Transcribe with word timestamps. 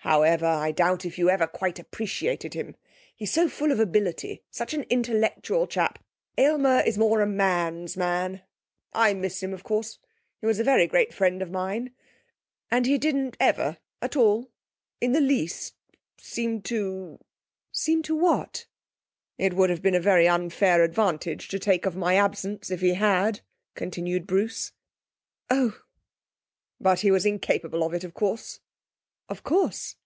'However, 0.00 0.46
I 0.46 0.70
doubt 0.70 1.04
if 1.04 1.18
you 1.18 1.30
ever 1.30 1.48
quite 1.48 1.80
appreciated 1.80 2.54
him. 2.54 2.76
He's 3.16 3.32
so 3.32 3.48
full 3.48 3.72
of 3.72 3.80
ability; 3.80 4.40
such 4.52 4.72
an 4.72 4.84
intellectual 4.84 5.66
chap! 5.66 5.98
Aylmer 6.38 6.78
is 6.86 6.96
more 6.96 7.22
a 7.22 7.26
man's 7.26 7.96
man. 7.96 8.42
I 8.92 9.14
miss 9.14 9.42
him, 9.42 9.52
of 9.52 9.64
course. 9.64 9.98
He 10.38 10.46
was 10.46 10.60
a 10.60 10.64
very 10.64 10.86
great 10.86 11.12
friend 11.12 11.42
of 11.42 11.50
mine. 11.50 11.92
And 12.70 12.86
he 12.86 12.98
didn't 12.98 13.36
ever 13.40 13.78
at 14.00 14.14
all, 14.14 14.52
in 15.00 15.10
the 15.10 15.20
least 15.20 15.74
seem 16.18 16.62
to' 16.62 17.18
'Seem 17.72 18.04
to 18.04 18.14
what?' 18.14 18.66
'It 19.38 19.54
would 19.54 19.70
have 19.70 19.82
been 19.82 19.96
a 19.96 20.00
very 20.00 20.28
unfair 20.28 20.84
advantage 20.84 21.48
to 21.48 21.58
take 21.58 21.84
of 21.84 21.96
my 21.96 22.14
absence 22.14 22.70
if 22.70 22.80
he 22.80 22.94
had,' 22.94 23.40
continued 23.74 24.24
Bruce. 24.28 24.70
'Oh!' 25.50 25.82
'But 26.78 27.00
he 27.00 27.10
was 27.10 27.26
incapable 27.26 27.82
of 27.82 27.92
it, 27.92 28.04
of 28.04 28.14
course.' 28.14 28.60
'Of 29.28 29.42
course.' 29.42 29.96